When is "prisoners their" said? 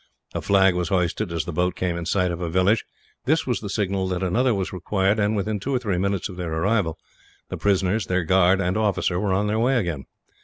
7.57-8.23